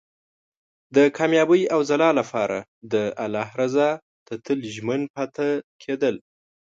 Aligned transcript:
د 0.95 0.97
کامیابۍ 1.17 1.61
او 1.73 1.79
ځلا 1.89 2.09
لپاره 2.19 2.57
د 2.93 2.93
الله 3.23 3.47
رضا 3.61 3.89
ته 4.25 4.33
تل 4.45 4.59
ژمن 4.75 5.01
پاتې 5.15 5.49
کېدل. 5.83 6.15